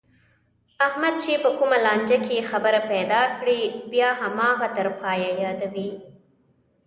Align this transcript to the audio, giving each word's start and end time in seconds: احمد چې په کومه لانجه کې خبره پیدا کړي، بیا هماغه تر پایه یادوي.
احمد 0.87 1.13
چې 1.23 1.31
په 1.43 1.49
کومه 1.57 1.77
لانجه 1.85 2.17
کې 2.25 2.47
خبره 2.51 2.81
پیدا 2.91 3.21
کړي، 3.37 3.61
بیا 3.91 4.09
هماغه 4.21 4.67
تر 4.77 4.87
پایه 5.01 5.31
یادوي. 5.43 5.89